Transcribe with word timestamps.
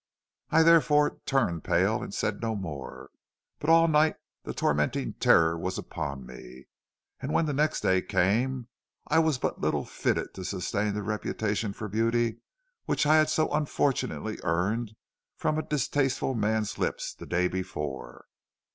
I 0.49 0.63
therefore 0.63 1.19
turned 1.27 1.63
pale 1.63 2.01
and 2.01 2.11
said 2.11 2.41
no 2.41 2.55
more, 2.55 3.11
but 3.59 3.69
all 3.69 3.87
night 3.87 4.15
the 4.41 4.51
tormenting 4.51 5.13
terror 5.19 5.55
was 5.55 5.77
upon 5.77 6.25
me, 6.25 6.65
and 7.19 7.31
when 7.31 7.45
the 7.45 7.53
next 7.53 7.81
day 7.81 8.01
came 8.01 8.67
I 9.07 9.19
was 9.19 9.37
but 9.37 9.61
little 9.61 9.85
fitted 9.85 10.33
to 10.33 10.43
sustain 10.43 10.95
the 10.95 11.03
reputation 11.03 11.71
for 11.71 11.87
beauty 11.87 12.39
which 12.85 13.05
I 13.05 13.17
had 13.17 13.29
so 13.29 13.49
unfortunately 13.49 14.39
earned 14.41 14.95
from 15.35 15.59
a 15.59 15.61
distasteful 15.61 16.33
man's 16.33 16.79
lips 16.79 17.13
the 17.13 17.27
day 17.27 17.47
before. 17.47 18.25